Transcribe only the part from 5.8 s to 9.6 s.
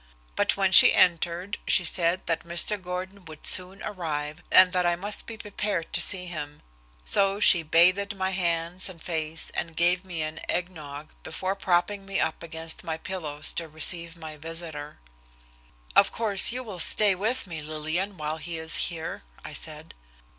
to see him, so she bathed my hands and face